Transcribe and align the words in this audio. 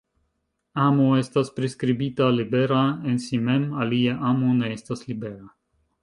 Amo 0.83 1.03
estas 1.17 1.51
priskribita 1.57 2.29
libera 2.37 2.79
en 3.11 3.21
si 3.25 3.39
mem, 3.49 3.67
alie 3.83 4.15
amo 4.31 4.55
ne 4.63 4.71
estas 4.79 5.05
libera. 5.11 5.53